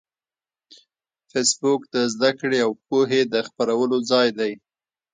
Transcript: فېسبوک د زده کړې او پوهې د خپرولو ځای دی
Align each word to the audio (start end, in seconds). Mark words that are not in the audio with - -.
فېسبوک 1.29 1.81
د 1.93 1.95
زده 2.13 2.31
کړې 2.39 2.59
او 2.65 2.71
پوهې 2.87 3.21
د 3.33 3.35
خپرولو 3.47 3.97
ځای 4.11 4.27
دی 4.39 4.51